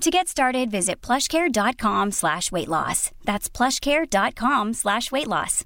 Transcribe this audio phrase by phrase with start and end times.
[0.00, 3.10] To get started, visit plushcare.com slash weight loss.
[3.24, 5.62] That's plushcare.com slash weight loss.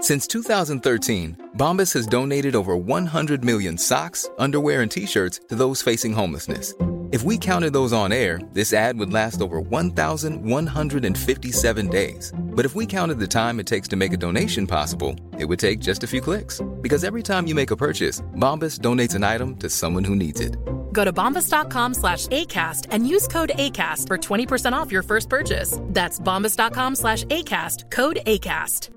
[0.00, 6.14] Since 2013, Bombas has donated over 100 million socks, underwear, and t-shirts to those facing
[6.14, 6.72] homelessness.
[7.10, 12.32] If we counted those on air, this ad would last over 1,157 days.
[12.38, 15.58] But if we counted the time it takes to make a donation possible, it would
[15.58, 16.62] take just a few clicks.
[16.80, 20.40] Because every time you make a purchase, Bombas donates an item to someone who needs
[20.40, 20.56] it.
[20.98, 25.78] Go to bombas.com slash ACAST and use code ACAST for 20% off your first purchase.
[25.92, 28.88] That's bombas.com slash ACAST, code ACAST.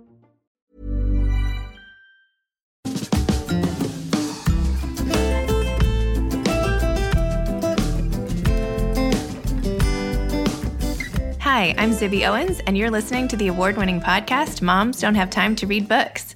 [11.40, 15.30] Hi, I'm Zibby Owens, and you're listening to the award winning podcast, Moms Don't Have
[15.30, 16.36] Time to Read Books.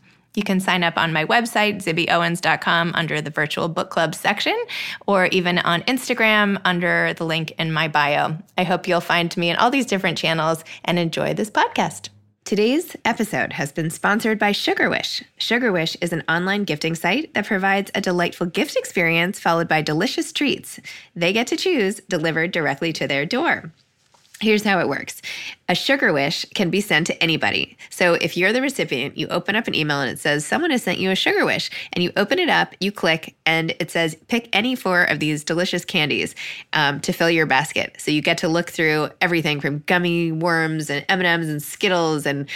[0.33, 4.57] You can sign up on my website, zibbyowens.com, under the virtual book club section,
[5.05, 8.37] or even on Instagram under the link in my bio.
[8.57, 12.09] I hope you'll find me in all these different channels and enjoy this podcast.
[12.43, 15.23] Today's episode has been sponsored by Sugarwish.
[15.39, 20.33] Sugarwish is an online gifting site that provides a delightful gift experience followed by delicious
[20.33, 20.79] treats.
[21.15, 23.71] They get to choose delivered directly to their door.
[24.41, 25.21] Here's how it works.
[25.69, 27.77] A sugar wish can be sent to anybody.
[27.91, 30.81] So if you're the recipient, you open up an email and it says, Someone has
[30.81, 31.69] sent you a sugar wish.
[31.93, 35.43] And you open it up, you click, and it says, Pick any four of these
[35.43, 36.33] delicious candies
[36.73, 37.95] um, to fill your basket.
[37.99, 42.49] So you get to look through everything from gummy worms and M&Ms and Skittles and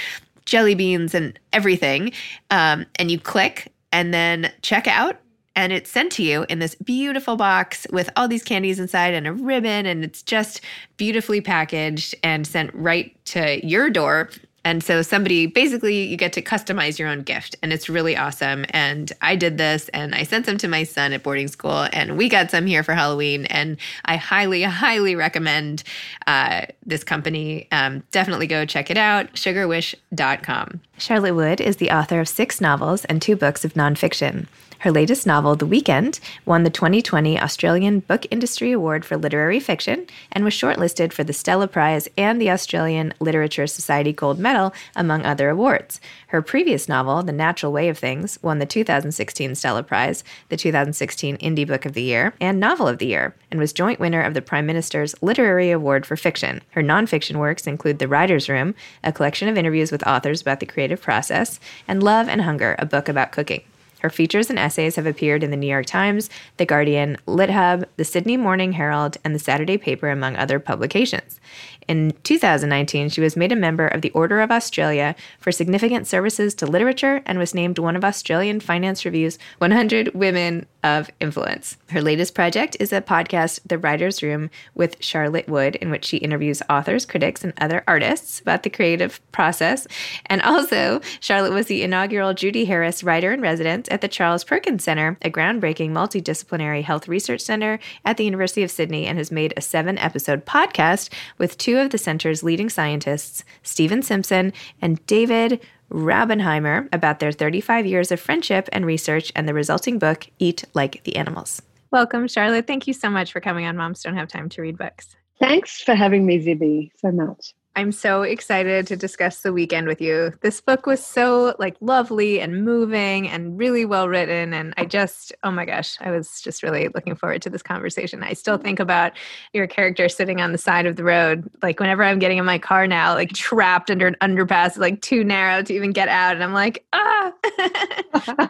[0.45, 2.13] jelly beans and everything.
[2.49, 5.19] Um, and you click and then check out
[5.55, 9.25] and it's sent to you in this beautiful box with all these candies inside and
[9.25, 10.61] a ribbon and it's just
[10.97, 14.29] beautifully packaged and sent right to your door.
[14.65, 18.65] And so somebody basically you get to customize your own gift and it's really awesome.
[18.71, 22.17] And i did this and i sent some to my son at boarding school and
[22.17, 23.45] we got some here for halloween.
[23.45, 25.83] And i highly highly recommend
[26.27, 27.67] uh, this company.
[27.71, 33.05] Um, definitely go check it out sugarwish.com charlotte wood is the author of six novels
[33.05, 34.47] and two books of nonfiction
[34.85, 40.05] her latest novel, The Weekend, won the 2020 Australian Book Industry Award for Literary Fiction
[40.31, 45.25] and was shortlisted for the Stella Prize and the Australian Literature Society Gold Medal, among
[45.25, 45.99] other awards.
[46.27, 51.39] Her previous novel, The Natural Way of Things, won the 2016 Stella Prize, the 2016
[51.39, 54.35] Indie Book of the Year, and Novel of the Year, and was joint winner of
[54.35, 56.61] the Prime Minister's Literary Award for Fiction.
[56.73, 60.67] Her nonfiction works include The Writer's Room, a collection of interviews with authors about the
[60.67, 63.63] creative process, and Love and Hunger, a book about cooking.
[63.99, 68.05] Her features and essays have appeared in the New York Times, The Guardian, LitHub, the
[68.05, 71.39] Sydney Morning Herald, and the Saturday Paper, among other publications.
[71.87, 76.55] In 2019, she was made a member of the Order of Australia for significant services
[76.55, 81.77] to literature and was named one of Australian Finance Review's 100 Women of Influence.
[81.89, 86.17] Her latest project is a podcast, The Writer's Room, with Charlotte Wood, in which she
[86.17, 89.87] interviews authors, critics, and other artists about the creative process.
[90.27, 94.83] And also, Charlotte was the inaugural Judy Harris Writer in Residence at the Charles Perkins
[94.83, 99.53] Center, a groundbreaking multidisciplinary health research center at the University of Sydney, and has made
[99.57, 101.09] a seven episode podcast
[101.39, 105.59] with two of the center's leading scientists, Stephen Simpson and David
[105.91, 111.03] Raubenheimer about their 35 years of friendship and research and the resulting book, Eat Like
[111.03, 111.61] the Animals.
[111.91, 112.67] Welcome, Charlotte.
[112.67, 115.15] Thank you so much for coming on Moms Don't Have Time to Read Books.
[115.39, 117.53] Thanks for having me, Zibby, so much.
[117.77, 120.31] I'm so excited to discuss the weekend with you.
[120.41, 125.33] This book was so like lovely and moving and really well written and I just
[125.43, 128.23] oh my gosh, I was just really looking forward to this conversation.
[128.23, 129.11] I still think about
[129.53, 132.59] your character sitting on the side of the road like whenever I'm getting in my
[132.59, 136.43] car now like trapped under an underpass like too narrow to even get out and
[136.43, 137.33] I'm like, "Ah."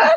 [0.00, 0.16] oh,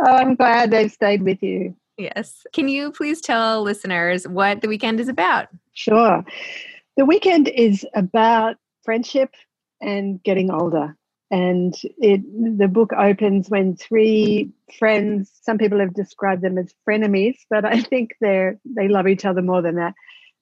[0.00, 1.74] I'm glad they stayed with you.
[1.96, 2.46] Yes.
[2.52, 5.48] Can you please tell listeners what the weekend is about?
[5.72, 6.24] Sure.
[7.00, 9.30] The weekend is about friendship
[9.80, 10.98] and getting older.
[11.30, 12.20] And it
[12.58, 17.80] the book opens when three friends, some people have described them as frenemies, but I
[17.80, 19.94] think they're they love each other more than that.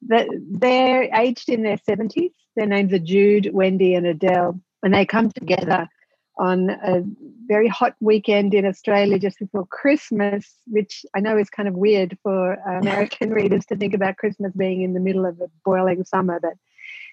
[0.08, 2.32] That they're aged in their 70s.
[2.56, 4.60] Their names are Jude, Wendy, and Adele.
[4.82, 5.88] And they come together
[6.38, 7.02] on a
[7.46, 12.16] very hot weekend in Australia just before Christmas, which I know is kind of weird
[12.22, 16.38] for American readers to think about Christmas being in the middle of a boiling summer,
[16.40, 16.54] but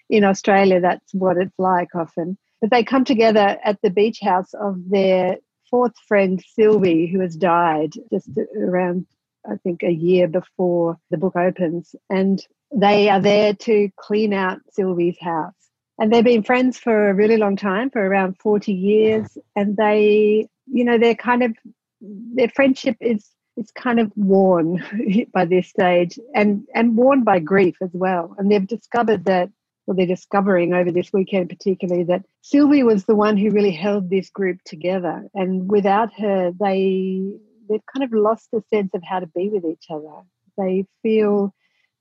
[0.09, 2.37] in Australia, that's what it's like often.
[2.61, 5.37] But they come together at the beach house of their
[5.69, 9.07] fourth friend, Sylvie, who has died just around,
[9.49, 11.95] I think, a year before the book opens.
[12.09, 15.53] And they are there to clean out Sylvie's house
[15.97, 19.37] and they've been friends for a really long time for around 40 years.
[19.55, 21.55] And they you know they're kind of
[22.01, 24.83] their friendship is is kind of worn
[25.33, 28.35] by this stage and and worn by grief as well.
[28.37, 29.49] And they've discovered that
[29.85, 34.09] well they're discovering over this weekend particularly that sylvie was the one who really held
[34.09, 35.27] this group together.
[35.33, 37.21] And without her they
[37.69, 40.21] they've kind of lost the sense of how to be with each other.
[40.57, 41.53] They feel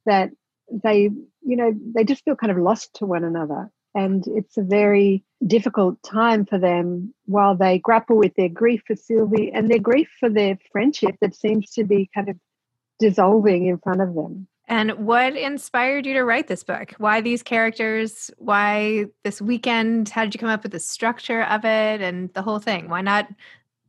[0.07, 0.31] that
[0.83, 1.11] they
[1.43, 5.25] you know they just feel kind of lost to one another and it's a very
[5.47, 10.09] difficult time for them while they grapple with their grief for Sylvie and their grief
[10.19, 12.37] for their friendship that seems to be kind of
[12.99, 14.47] dissolving in front of them.
[14.67, 16.93] And what inspired you to write this book?
[16.97, 18.31] Why these characters?
[18.39, 20.09] Why this weekend?
[20.09, 22.89] How did you come up with the structure of it and the whole thing?
[22.89, 23.29] Why not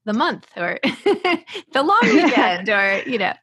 [0.04, 3.34] the month or the long weekend or, you know?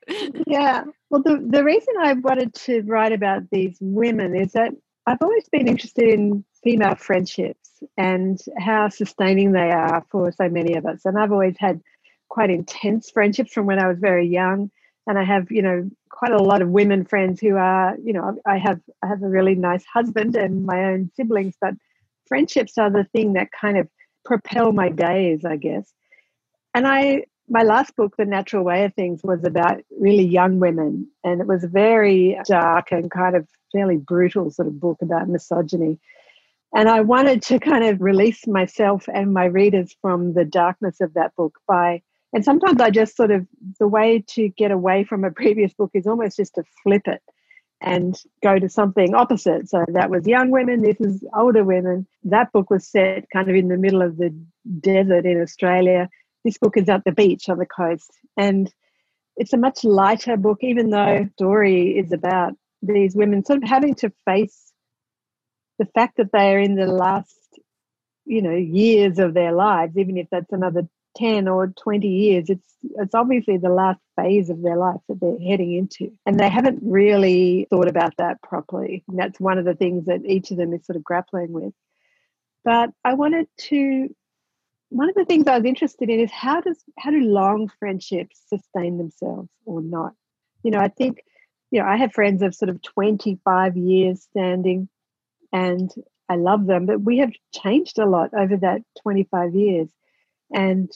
[0.47, 0.85] Yeah.
[1.09, 4.73] Well, the, the reason I wanted to write about these women is that
[5.07, 10.75] I've always been interested in female friendships and how sustaining they are for so many
[10.75, 11.05] of us.
[11.05, 11.81] And I've always had
[12.29, 14.71] quite intense friendships from when I was very young.
[15.07, 18.39] And I have, you know, quite a lot of women friends who are, you know,
[18.47, 21.75] I have I have a really nice husband and my own siblings, but
[22.27, 23.89] friendships are the thing that kind of
[24.25, 25.93] propel my days, I guess.
[26.75, 31.09] And I my last book, The Natural Way of Things, was about really young women.
[31.25, 35.29] And it was a very dark and kind of fairly brutal sort of book about
[35.29, 35.99] misogyny.
[36.75, 41.13] And I wanted to kind of release myself and my readers from the darkness of
[41.15, 42.03] that book by,
[42.33, 43.47] and sometimes I just sort of,
[43.79, 47.23] the way to get away from a previous book is almost just to flip it
[47.83, 49.69] and go to something opposite.
[49.69, 52.07] So that was young women, this is older women.
[52.25, 54.35] That book was set kind of in the middle of the
[54.81, 56.09] desert in Australia.
[56.45, 58.11] This book is at the beach on the coast.
[58.37, 58.73] And
[59.37, 63.95] it's a much lighter book, even though story is about these women sort of having
[63.95, 64.73] to face
[65.79, 67.37] the fact that they are in the last
[68.25, 72.67] you know years of their lives even if that's another 10 or 20 years it's
[72.97, 76.81] it's obviously the last phase of their life that they're heading into and they haven't
[76.83, 80.73] really thought about that properly and that's one of the things that each of them
[80.73, 81.73] is sort of grappling with
[82.65, 84.09] but i wanted to
[84.93, 88.43] one of the things i was interested in is how does how do long friendships
[88.47, 90.13] sustain themselves or not
[90.63, 91.19] you know i think
[91.71, 94.89] you know i have friends of sort of 25 years standing
[95.53, 95.93] and
[96.29, 96.87] I love them.
[96.87, 99.89] But we have changed a lot over that 25 years.
[100.53, 100.91] And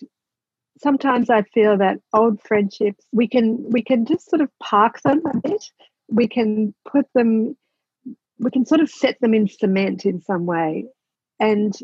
[0.79, 5.23] sometimes I feel that old friendships, we can we can just sort of park them
[5.27, 5.65] a bit.
[6.09, 7.57] We can put them
[8.39, 10.87] we can sort of set them in cement in some way.
[11.41, 11.75] And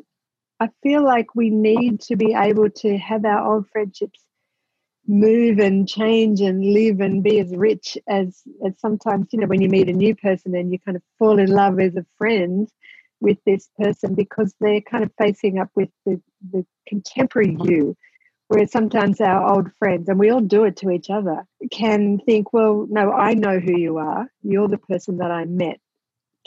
[0.62, 4.20] I feel like we need to be able to have our old friendships
[5.08, 9.60] move and change and live and be as rich as as sometimes you know when
[9.60, 12.68] you meet a new person and you kind of fall in love as a friend
[13.20, 17.96] with this person because they're kind of facing up with the, the contemporary you
[18.46, 22.52] where sometimes our old friends, and we all do it to each other, can think,
[22.52, 24.30] well, no, I know who you are.
[24.42, 25.80] You're the person that I met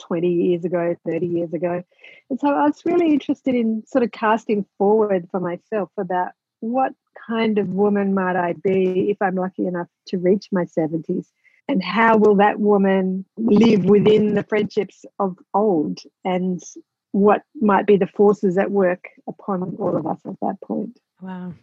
[0.00, 1.82] 20 years ago, 30 years ago.
[2.30, 6.92] And so I was really interested in sort of casting forward for myself about what
[7.26, 11.26] kind of woman might I be if I'm lucky enough to reach my 70s?
[11.68, 15.98] And how will that woman live within the friendships of old?
[16.24, 16.62] And
[17.10, 21.00] what might be the forces at work upon all of us at that point?
[21.20, 21.54] Wow.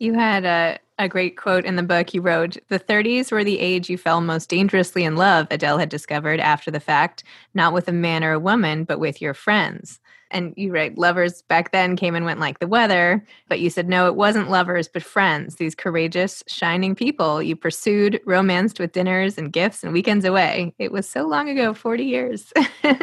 [0.00, 3.58] You had a, a great quote in the book you wrote The 30s were the
[3.58, 7.88] age you fell most dangerously in love, Adele had discovered after the fact, not with
[7.88, 9.98] a man or a woman, but with your friends.
[10.30, 13.26] And you write, lovers back then came and went like the weather.
[13.48, 18.20] But you said, no, it wasn't lovers, but friends, these courageous, shining people you pursued,
[18.24, 20.74] romanced with dinners and gifts and weekends away.
[20.78, 22.52] It was so long ago 40 years.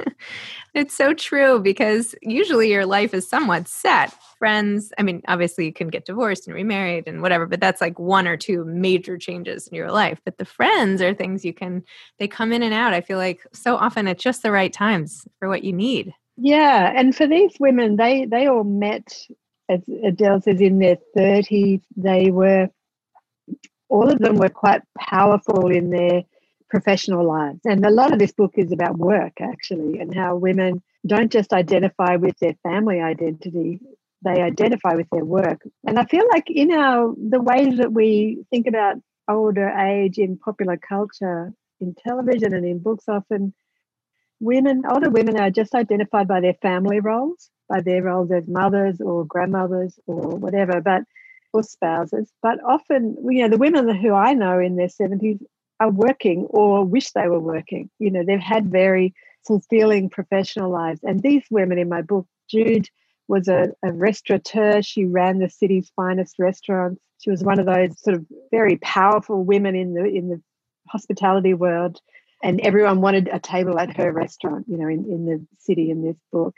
[0.73, 4.13] it's so true because usually your life is somewhat set.
[4.45, 7.97] Friends, I mean, obviously you can get divorced and remarried and whatever, but that's like
[7.97, 10.21] one or two major changes in your life.
[10.23, 11.81] But the friends are things you can,
[12.19, 12.93] they come in and out.
[12.93, 16.13] I feel like so often at just the right times for what you need.
[16.37, 19.07] Yeah, and for these women, they they all met,
[19.67, 21.81] as Adele says, in their thirties.
[21.97, 22.69] They were,
[23.89, 26.23] all of them were quite powerful in their
[26.69, 30.83] professional lives, and a lot of this book is about work actually, and how women
[31.07, 33.79] don't just identify with their family identity;
[34.23, 35.61] they identify with their work.
[35.85, 38.97] And I feel like in our the ways that we think about
[39.29, 43.53] older age in popular culture, in television and in books, often
[44.39, 49.01] women, older women are just identified by their family roles, by their roles as mothers
[49.01, 51.03] or grandmothers or whatever, but
[51.53, 52.31] or spouses.
[52.41, 55.39] But often, you know, the women who I know in their 70s
[55.79, 57.89] are working or wish they were working.
[57.99, 59.13] You know, they've had very
[59.47, 60.99] fulfilling professional lives.
[61.03, 62.89] And these women in my book, Jude
[63.27, 64.81] was a, a restaurateur.
[64.81, 67.01] She ran the city's finest restaurants.
[67.21, 70.41] She was one of those sort of very powerful women in the in the
[70.87, 71.99] hospitality world
[72.45, 76.03] and everyone wanted a table at her restaurant, you know, in, in the city in
[76.03, 76.53] this book.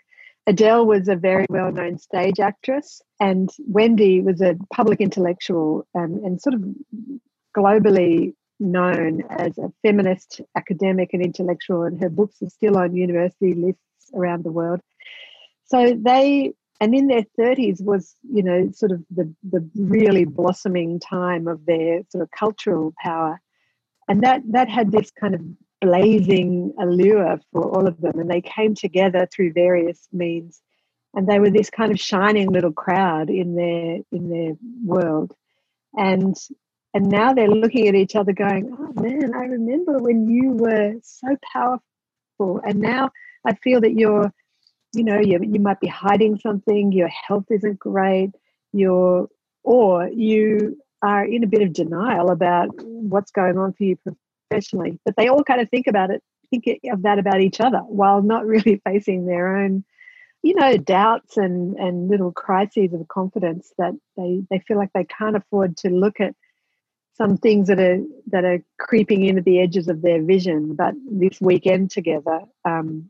[0.45, 6.21] Adele was a very well known stage actress, and Wendy was a public intellectual um,
[6.23, 6.63] and sort of
[7.55, 13.53] globally known as a feminist academic and intellectual, and her books are still on university
[13.53, 14.81] lists around the world.
[15.67, 20.99] So they, and in their 30s was, you know, sort of the, the really blossoming
[20.99, 23.39] time of their sort of cultural power.
[24.07, 25.41] And that, that had this kind of
[25.81, 28.19] blazing allure for all of them.
[28.19, 30.61] And they came together through various means.
[31.13, 34.53] And they were this kind of shining little crowd in their in their
[34.85, 35.33] world.
[35.97, 36.35] And
[36.93, 40.93] and now they're looking at each other going, Oh man, I remember when you were
[41.03, 42.61] so powerful.
[42.63, 43.11] And now
[43.45, 44.31] I feel that you're,
[44.93, 48.31] you know, you, you might be hiding something, your health isn't great,
[48.73, 49.27] you're
[49.63, 53.97] or you are in a bit of denial about what's going on for you
[54.49, 57.79] professionally, but they all kind of think about it, think of that about each other
[57.79, 59.83] while not really facing their own,
[60.41, 65.05] you know, doubts and, and little crises of confidence that they, they feel like they
[65.05, 66.33] can't afford to look at
[67.15, 70.75] some things that are that are creeping in at the edges of their vision.
[70.75, 73.09] But this weekend together um,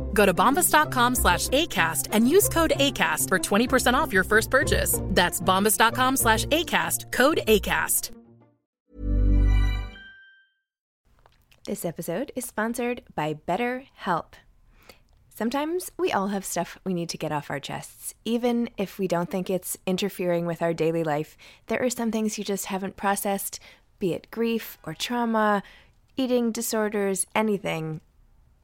[0.13, 5.01] Go to bombas.com slash ACAST and use code ACAST for 20% off your first purchase.
[5.07, 8.11] That's bombas.com slash ACAST, code ACAST.
[11.65, 14.33] This episode is sponsored by BetterHelp.
[15.29, 18.15] Sometimes we all have stuff we need to get off our chests.
[18.25, 21.37] Even if we don't think it's interfering with our daily life,
[21.67, 23.59] there are some things you just haven't processed,
[23.99, 25.61] be it grief or trauma,
[26.17, 28.01] eating disorders, anything.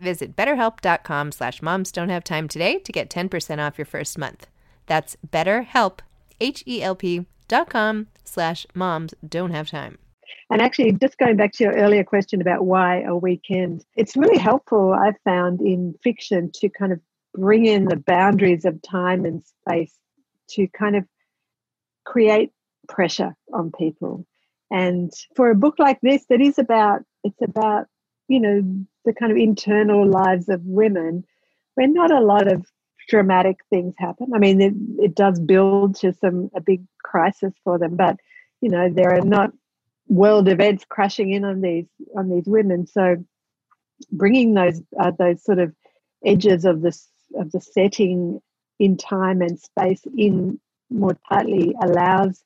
[0.00, 4.46] Visit betterhelp.com slash moms don't have time today to get 10% off your first month.
[4.86, 6.00] That's betterhelp,
[6.40, 9.98] H-E-L-P dot com slash moms don't have time.
[10.50, 14.38] And actually, just going back to your earlier question about why a weekend, it's really
[14.38, 17.00] helpful, I've found, in fiction to kind of
[17.34, 19.94] bring in the boundaries of time and space
[20.50, 21.04] to kind of
[22.04, 22.50] create
[22.88, 24.26] pressure on people.
[24.70, 27.86] And for a book like this, that is about, it's about,
[28.28, 28.62] you know,
[29.08, 31.24] the kind of internal lives of women,
[31.74, 32.64] where not a lot of
[33.08, 34.28] dramatic things happen.
[34.34, 38.16] I mean, it, it does build to some, a big crisis for them, but,
[38.60, 39.50] you know, there are not
[40.08, 41.86] world events crashing in on these
[42.16, 42.86] on these women.
[42.86, 43.16] So
[44.12, 45.74] bringing those uh, those sort of
[46.24, 48.40] edges of this of the setting
[48.78, 50.58] in time and space in
[50.90, 52.42] more tightly allows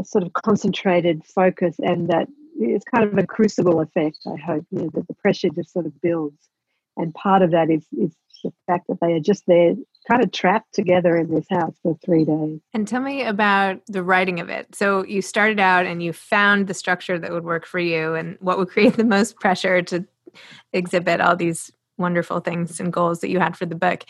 [0.00, 4.64] a sort of concentrated focus and that it's kind of a crucible effect i hope
[4.70, 6.48] you know, that the pressure just sort of builds
[6.96, 9.74] and part of that is is the fact that they are just there
[10.08, 12.60] kind of trapped together in this house for three days.
[12.72, 14.74] And tell me about the writing of it.
[14.74, 18.36] So you started out and you found the structure that would work for you and
[18.40, 20.06] what would create the most pressure to
[20.72, 24.04] exhibit all these wonderful things and goals that you had for the book.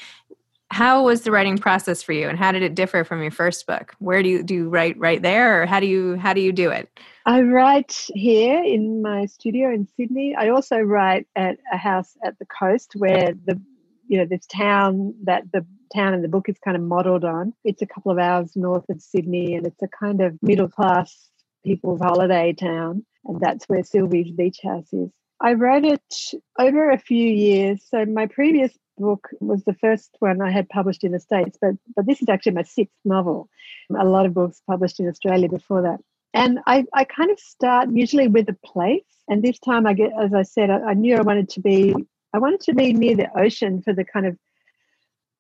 [0.71, 3.67] How was the writing process for you and how did it differ from your first
[3.67, 3.95] book?
[3.99, 6.53] Where do you do you write right there or how do you how do you
[6.53, 6.89] do it?
[7.25, 10.35] I write here in my studio in Sydney.
[10.37, 13.61] I also write at a house at the coast where the
[14.09, 17.53] you know this town that the town in the book is kind of modeled on.
[17.65, 21.29] It's a couple of hours north of Sydney and it's a kind of middle class
[21.65, 23.05] people's holiday town.
[23.25, 25.11] And that's where Sylvie's beach house is.
[25.41, 26.15] I wrote it
[26.59, 27.83] over a few years.
[27.89, 31.75] So my previous book was the first one I had published in the States, but
[31.95, 33.49] but this is actually my sixth novel.
[33.97, 36.01] A lot of books published in Australia before that.
[36.35, 39.05] And I, I kind of start usually with a place.
[39.29, 41.95] And this time I get as I said, I, I knew I wanted to be
[42.35, 44.37] I wanted to be near the ocean for the kind of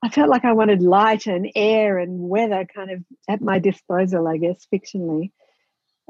[0.02, 4.28] I felt like I wanted light and air and weather kind of at my disposal,
[4.28, 5.32] I guess, fictionally.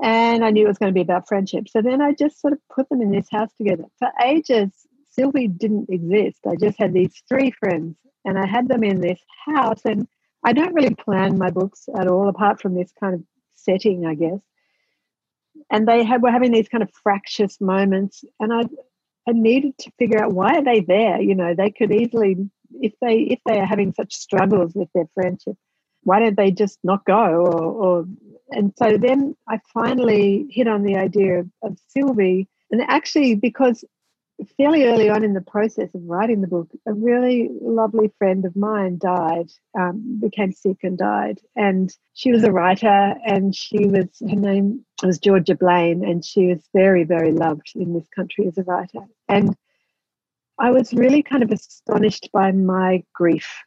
[0.03, 1.69] And I knew it was going to be about friendship.
[1.69, 3.85] So then I just sort of put them in this house together.
[3.99, 4.71] For ages,
[5.19, 6.41] Sylvie didn't exist.
[6.47, 9.81] I just had these three friends and I had them in this house.
[9.85, 10.07] And
[10.45, 13.23] I don't really plan my books at all, apart from this kind of
[13.55, 14.41] setting, I guess.
[15.71, 18.25] And they had, were having these kind of fractious moments.
[18.41, 18.63] And I,
[19.29, 21.21] I needed to figure out why are they there?
[21.21, 22.37] You know, they could easily
[22.81, 25.57] if they if they are having such struggles with their friendship,
[26.03, 27.15] why don't they just not go?
[27.15, 28.07] Or, or
[28.51, 33.85] and so then I finally hit on the idea of, of Sylvie, and actually because
[34.57, 38.55] fairly early on in the process of writing the book, a really lovely friend of
[38.55, 41.41] mine died, um, became sick and died.
[41.55, 46.47] And she was a writer, and she was, her name was Georgia Blain, and she
[46.47, 49.07] was very, very loved in this country as a writer.
[49.29, 49.57] And
[50.59, 53.63] I was really kind of astonished by my grief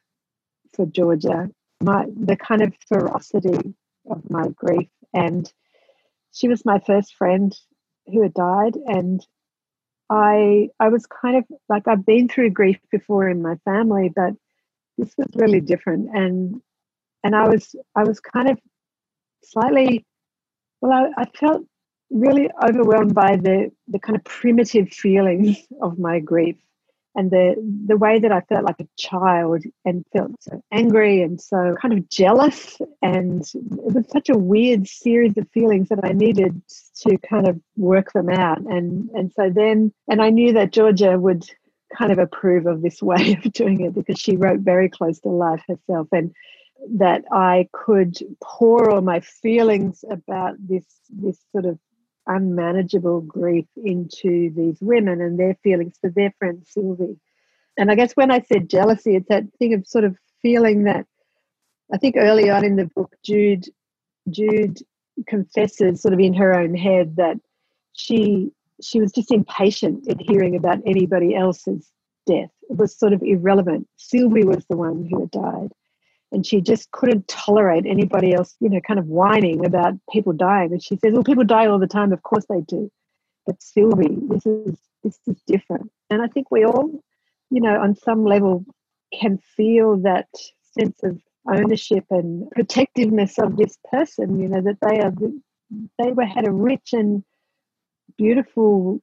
[0.74, 1.50] for Georgia,
[1.82, 3.74] my the kind of ferocity
[4.10, 4.90] of my grief.
[5.14, 5.52] And
[6.32, 7.56] she was my first friend
[8.08, 9.26] who had died, and
[10.10, 14.34] I I was kind of like I've been through grief before in my family, but
[14.98, 15.66] this was really mm.
[15.66, 16.10] different.
[16.16, 16.62] And
[17.24, 18.60] and I was I was kind of
[19.44, 20.06] slightly
[20.82, 21.66] well, I, I felt
[22.10, 26.58] really overwhelmed by the the kind of primitive feelings of my grief
[27.16, 27.56] and the
[27.88, 31.94] the way that I felt like a child and felt so angry and so kind
[31.94, 36.62] of jealous and it was such a weird series of feelings that I needed
[37.08, 38.60] to kind of work them out.
[38.60, 41.50] And and so then and I knew that Georgia would
[41.98, 45.30] kind of approve of this way of doing it because she wrote very close to
[45.30, 46.34] life herself and
[46.92, 51.78] that I could pour all my feelings about this this sort of
[52.30, 57.20] unmanageable grief into these women and their feelings for their friend Sylvie.
[57.78, 61.06] And I guess when I said jealousy, it's that thing of sort of feeling that
[61.92, 63.66] I think early on in the book, Jude
[64.30, 64.80] Jude
[65.28, 67.38] confesses sort of in her own head that
[67.94, 71.92] she she was just impatient at hearing about anybody else's
[72.26, 72.52] death.
[72.70, 73.88] It was sort of irrelevant.
[73.98, 75.72] Sylvie was the one who had died.
[76.32, 80.72] And she just couldn't tolerate anybody else, you know, kind of whining about people dying.
[80.72, 82.14] And she says, Well, people die all the time.
[82.14, 82.92] Of course they do.
[83.48, 85.92] But Sylvie, this is this is different.
[86.10, 86.92] And I think we all,
[87.50, 88.64] you know, on some level
[89.20, 90.28] can feel that
[90.78, 95.14] sense of ownership and protectiveness of this person, you know, that they are
[95.98, 97.24] they were had a rich and
[98.18, 99.00] beautiful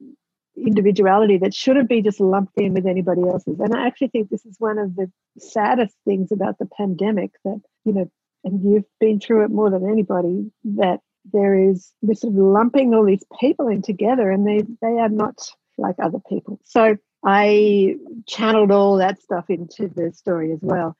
[0.56, 3.60] individuality that shouldn't be just lumped in with anybody else's.
[3.60, 7.60] And I actually think this is one of the saddest things about the pandemic that,
[7.84, 8.10] you know,
[8.44, 11.00] and you've been through it more than anybody, that
[11.32, 15.08] there is this sort of lumping all these people in together and they, they are
[15.08, 16.60] not like other people.
[16.64, 20.96] So I channeled all that stuff into the story as well.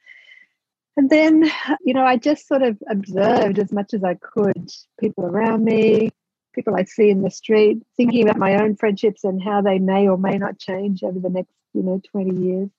[0.97, 1.51] And then,
[1.85, 6.11] you know, I just sort of observed as much as I could people around me,
[6.57, 10.09] people I see in the street, thinking about my own friendships and how they may
[10.09, 12.71] or may not change over the next, you know, 20 years.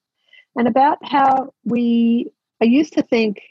[0.57, 3.41] And about how we, I used to think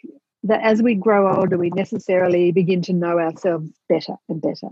[0.43, 4.69] that as we grow older, we necessarily begin to know ourselves better and better.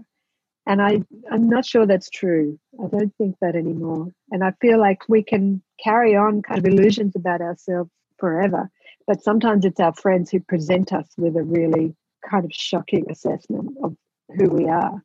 [0.66, 2.58] And I, I'm not sure that's true.
[2.82, 4.08] I don't think that anymore.
[4.30, 8.70] And I feel like we can carry on kind of illusions about ourselves forever.
[9.06, 11.94] But sometimes it's our friends who present us with a really
[12.28, 13.96] kind of shocking assessment of
[14.36, 15.02] who we are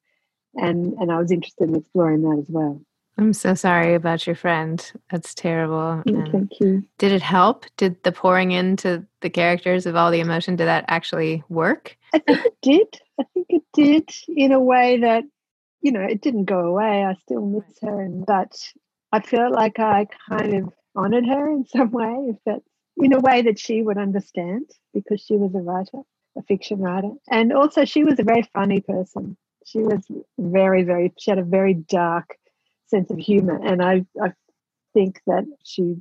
[0.56, 2.82] and and I was interested in exploring that as well.
[3.20, 4.92] I'm so sorry about your friend.
[5.12, 6.02] That's terrible.
[6.08, 6.86] Thank you.
[7.00, 7.66] Did it help?
[7.76, 11.98] Did the pouring into the characters of all the emotion did that actually work?
[12.14, 13.02] I think it did.
[13.20, 15.26] I think it did in a way that
[15.82, 17.04] you know it didn't go away.
[17.04, 18.56] I still miss her, and but
[19.12, 22.64] I felt like I kind of honored her in some way, if that's
[22.98, 26.04] in a way that she would understand because she was a writer,
[26.38, 29.36] a fiction writer, and also she was a very funny person
[29.70, 30.06] she was
[30.38, 32.36] very, very, she had a very dark
[32.88, 33.60] sense of humor.
[33.64, 34.34] And I, I
[34.94, 35.98] think that she,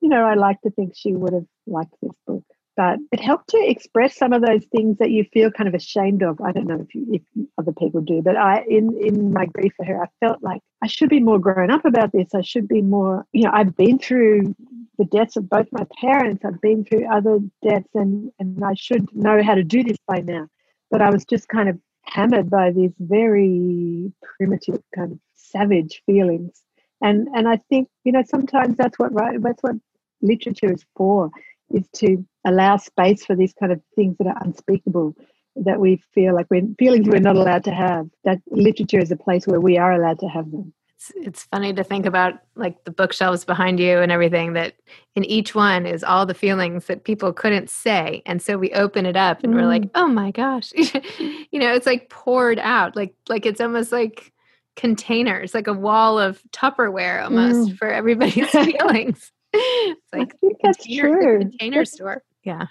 [0.00, 2.44] you know, I like to think she would have liked this book.
[2.74, 6.22] But it helped to express some of those things that you feel kind of ashamed
[6.22, 6.40] of.
[6.40, 9.74] I don't know if you, if other people do, but I, in in my grief
[9.76, 12.34] for her, I felt like I should be more grown up about this.
[12.34, 14.54] I should be more, you know, I've been through
[14.96, 16.46] the deaths of both my parents.
[16.46, 20.20] I've been through other deaths, and and I should know how to do this by
[20.20, 20.48] now.
[20.90, 26.62] But I was just kind of hammered by these very primitive kind of savage feelings.
[27.00, 29.74] And and i think you know sometimes that's what right that's what
[30.20, 31.30] literature is for
[31.70, 35.16] is to allow space for these kind of things that are unspeakable
[35.56, 38.08] that we feel like we're feelings we're not allowed to have.
[38.24, 41.72] That literature is a place where we are allowed to have them it's, it's funny
[41.72, 44.74] to think about like the bookshelves behind you and everything that
[45.14, 49.06] in each one is all the feelings that people couldn't say and so we open
[49.06, 49.56] it up and mm.
[49.56, 49.90] we're like mm.
[49.94, 50.72] oh my gosh
[51.18, 54.32] you know it's like poured out like like it's almost like
[54.76, 57.78] containers like a wall of tupperware almost mm.
[57.78, 62.66] for everybody's feelings it's like that's true container that's, store yeah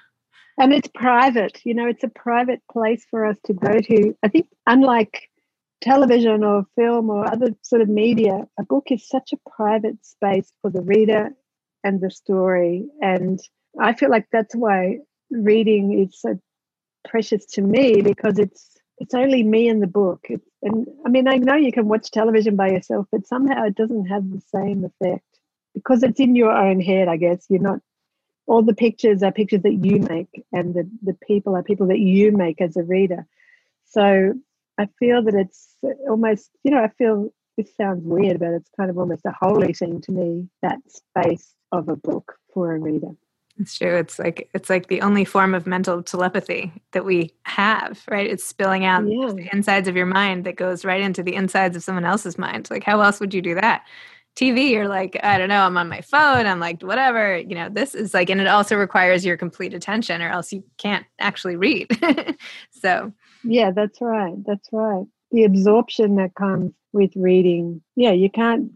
[0.58, 4.28] and it's private you know it's a private place for us to go to i
[4.28, 5.30] think unlike
[5.82, 10.54] television or film or other sort of media, a book is such a private space
[10.62, 11.32] for the reader
[11.84, 12.86] and the story.
[13.02, 13.39] And
[13.80, 15.00] I feel like that's why
[15.32, 16.39] reading is so
[17.08, 20.28] precious to me because it's it's only me and the book.
[20.30, 23.76] It's, and I mean, I know you can watch television by yourself, but somehow it
[23.76, 25.26] doesn't have the same effect
[25.74, 27.08] because it's in your own head.
[27.08, 27.80] I guess you're not.
[28.46, 32.00] All the pictures are pictures that you make, and the the people are people that
[32.00, 33.26] you make as a reader.
[33.86, 34.34] So
[34.77, 35.75] I feel that it's
[36.10, 39.73] almost, you know, I feel this sounds weird, but it's kind of almost a holy
[39.73, 43.12] thing to me, that space of a book for a reader.
[43.60, 43.95] It's true.
[43.97, 48.25] It's like it's like the only form of mental telepathy that we have, right?
[48.27, 49.34] It's spilling out yeah.
[49.34, 52.69] the insides of your mind that goes right into the insides of someone else's mind.
[52.71, 53.84] Like how else would you do that?
[54.36, 57.38] TV, you're like, I don't know, I'm on my phone, I'm like, whatever.
[57.38, 60.63] You know, this is like, and it also requires your complete attention or else you
[60.77, 61.88] can't actually read.
[62.71, 63.12] so
[63.43, 64.36] yeah, that's right.
[64.45, 65.06] That's right.
[65.32, 67.82] The absorption that comes with reading.
[67.95, 68.71] Yeah, you can't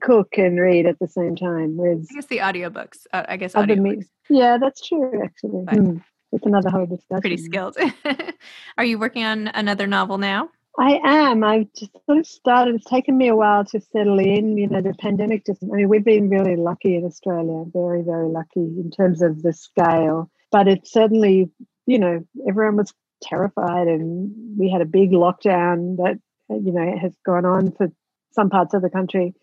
[0.00, 1.76] cook and read at the same time.
[1.76, 3.06] With I guess the audiobooks.
[3.12, 4.06] Uh, I guess audiobooks.
[4.28, 5.22] Yeah, that's true.
[5.22, 6.02] Actually, mm.
[6.32, 7.20] it's another whole discussion.
[7.20, 7.76] Pretty skilled.
[8.78, 10.50] Are you working on another novel now?
[10.78, 11.42] I am.
[11.42, 12.76] I've just sort of started.
[12.76, 14.56] It's taken me a while to settle in.
[14.56, 18.28] You know, the pandemic just, I mean, we've been really lucky in Australia, very, very
[18.28, 20.30] lucky in terms of the scale.
[20.52, 21.50] But it's certainly,
[21.86, 26.18] you know, everyone was terrified and we had a big lockdown that
[26.50, 27.90] you know has gone on for
[28.32, 29.34] some parts of the country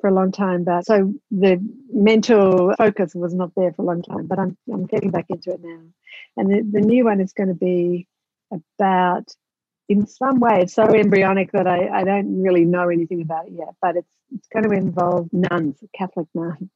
[0.00, 1.58] for a long time but so the
[1.92, 5.52] mental focus was not there for a long time but i'm, I'm getting back into
[5.52, 5.80] it now.
[6.36, 8.08] And the, the new one is going to be
[8.52, 9.28] about
[9.88, 13.54] in some way it's so embryonic that I, I don't really know anything about it
[13.56, 16.70] yet but it's it's going to involve nuns catholic nuns.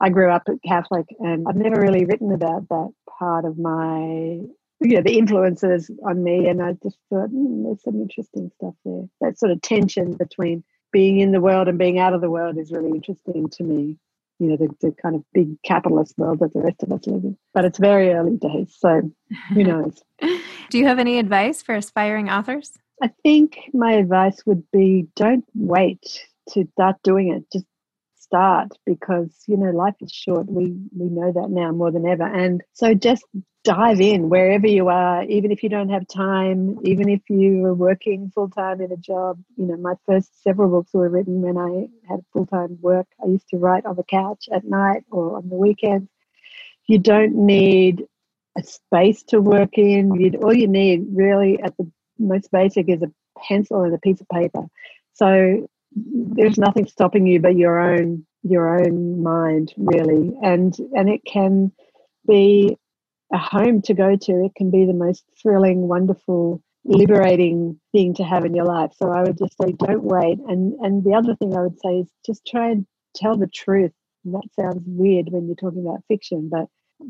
[0.00, 4.40] I grew up Catholic, and I've never really written about that part of my
[4.80, 8.74] you know the influences on me and i just thought mm, there's some interesting stuff
[8.84, 9.04] there.
[9.20, 12.58] That sort of tension between being in the world and being out of the world
[12.58, 13.98] is really interesting to me.
[14.38, 17.24] You know the, the kind of big capitalist world that the rest of us live
[17.24, 17.38] in.
[17.54, 19.10] But it's very early days so
[19.54, 20.02] who knows?
[20.20, 22.72] Do you have any advice for aspiring authors?
[23.02, 27.44] I think my advice would be don't wait to start doing it.
[27.52, 27.66] Just
[28.18, 30.46] start because you know life is short.
[30.50, 32.24] We we know that now more than ever.
[32.24, 33.24] And so just
[33.66, 37.74] dive in wherever you are even if you don't have time even if you are
[37.74, 39.38] working full time in a job.
[39.56, 43.08] You know my first several books were written when i had full time work.
[43.20, 46.08] I used to write on the couch at night or on the weekends.
[46.86, 48.04] You don't need
[48.56, 50.14] a space to work in.
[50.14, 53.10] You all you need really at the most basic is a
[53.48, 54.62] pencil and a piece of paper.
[55.14, 60.36] So there's nothing stopping you but your own your own mind really.
[60.40, 61.72] And and it can
[62.28, 62.78] be
[63.32, 68.22] a home to go to it can be the most thrilling wonderful liberating thing to
[68.22, 68.92] have in your life.
[68.96, 70.38] So i would just say don't wait.
[70.48, 73.92] And and the other thing i would say is just try and tell the truth.
[74.24, 76.66] And that sounds weird when you're talking about fiction but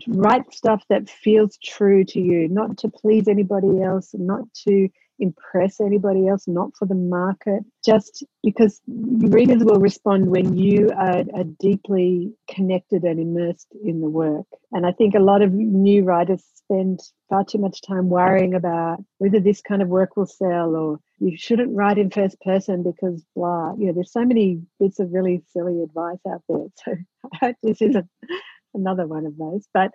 [0.08, 5.80] write stuff that feels true to you not to please anybody else not to impress
[5.80, 11.44] anybody else, not for the market, just because readers will respond when you are, are,
[11.58, 14.46] deeply connected and immersed in the work.
[14.72, 18.98] And I think a lot of new writers spend far too much time worrying about
[19.18, 23.24] whether this kind of work will sell or you shouldn't write in first person because
[23.34, 23.72] blah.
[23.74, 26.66] You know, there's so many bits of really silly advice out there.
[26.84, 26.94] So
[27.32, 28.08] I hope this isn't
[28.74, 29.66] another one of those.
[29.72, 29.90] But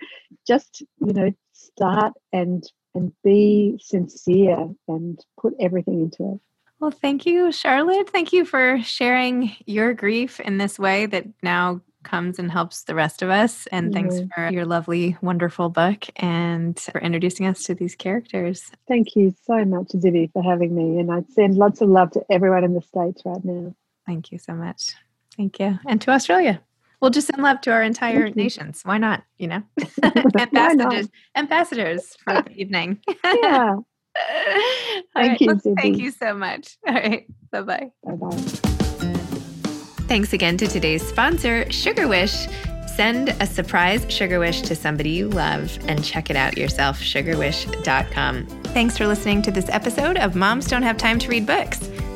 [0.48, 6.40] just, you know, start and and be sincere and put everything into it.
[6.80, 8.10] Well, thank you, Charlotte.
[8.10, 12.96] Thank you for sharing your grief in this way that now comes and helps the
[12.96, 13.68] rest of us.
[13.68, 18.72] And thanks for your lovely, wonderful book and for introducing us to these characters.
[18.88, 21.00] Thank you so much, Zibby, for having me.
[21.00, 23.76] And I'd send lots of love to everyone in the States right now.
[24.08, 24.96] Thank you so much.
[25.38, 25.78] Thank you.
[25.88, 26.62] And to Australia.
[27.02, 28.82] We'll just send love to our entire nations.
[28.84, 29.24] Why not?
[29.38, 29.64] You know,
[30.38, 33.00] ambassadors, ambassadors for the evening.
[33.24, 33.76] yeah.
[35.16, 35.42] thank right.
[35.42, 35.48] you.
[35.48, 36.78] Well, thank you so much.
[36.88, 37.26] All right.
[37.52, 37.92] Bye bye.
[38.04, 38.38] Bye bye.
[40.08, 42.52] Thanks again to today's sponsor, Sugarwish.
[42.90, 48.46] Send a surprise Sugarwish to somebody you love and check it out yourself, sugarwish.com.
[48.46, 51.80] Thanks for listening to this episode of Moms Don't Have Time to Read Books.